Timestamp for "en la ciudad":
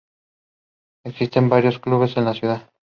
2.17-2.71